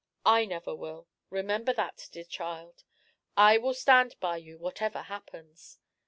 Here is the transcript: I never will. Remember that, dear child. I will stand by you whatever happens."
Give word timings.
I 0.25 0.45
never 0.45 0.73
will. 0.73 1.07
Remember 1.29 1.73
that, 1.73 2.09
dear 2.11 2.23
child. 2.23 2.83
I 3.37 3.59
will 3.59 3.75
stand 3.75 4.15
by 4.19 4.37
you 4.37 4.57
whatever 4.57 5.03
happens." 5.03 5.77